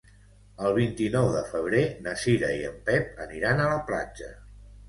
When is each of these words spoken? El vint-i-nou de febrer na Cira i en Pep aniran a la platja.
El 0.69 0.71
vint-i-nou 0.77 1.27
de 1.35 1.43
febrer 1.51 1.83
na 2.07 2.15
Cira 2.23 2.51
i 2.63 2.65
en 2.71 2.81
Pep 2.89 3.23
aniran 3.27 3.63
a 3.63 3.69
la 3.77 3.81
platja. 3.93 4.35